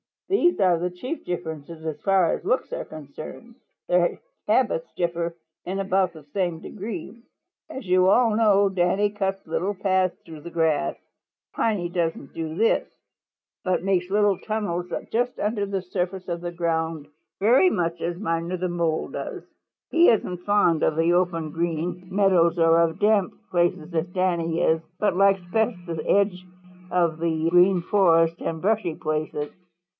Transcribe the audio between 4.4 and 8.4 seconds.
habits differ in about the same degree. As you all